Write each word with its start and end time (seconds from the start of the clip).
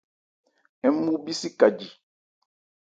Ń 0.91 0.93
mu 1.03 1.11
bhísi 1.23 1.49
ka 1.59 1.67
ji. 1.77 1.87